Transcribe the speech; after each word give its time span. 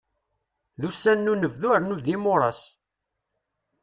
D 0.79 0.81
ussan 0.89 1.17
n 1.25 1.31
unebdu 1.33 1.69
rnu 1.77 1.95
d 2.05 2.07
imuras. 2.15 2.61